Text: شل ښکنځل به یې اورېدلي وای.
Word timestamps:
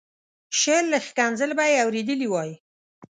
شل 0.59 0.87
ښکنځل 1.07 1.51
به 1.57 1.65
یې 1.71 1.77
اورېدلي 1.85 2.27
وای. 2.29 2.51